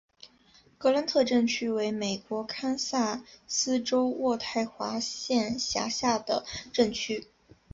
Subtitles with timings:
[0.79, 6.43] 格兰特镇区为美国堪萨斯州渥太华县辖下的
[6.73, 7.27] 镇区。